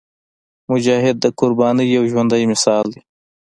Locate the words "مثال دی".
2.51-3.01